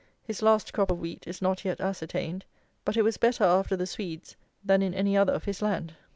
His 0.23 0.41
last 0.41 0.73
crop 0.73 0.89
of 0.89 0.97
wheat 0.99 1.27
is 1.27 1.43
not 1.43 1.63
yet 1.63 1.79
ascertained; 1.79 2.43
but 2.83 2.97
it 2.97 3.03
was 3.03 3.17
better 3.17 3.43
after 3.43 3.75
the 3.75 3.85
Swedes 3.85 4.35
than 4.65 4.81
in 4.81 4.95
any 4.95 5.15
other 5.15 5.33
of 5.33 5.43
his 5.45 5.61
land. 5.61 5.93